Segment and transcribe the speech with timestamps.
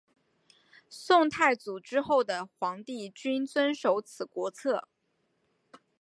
[0.89, 4.87] 宋太祖之后的皇帝均遵守此国策。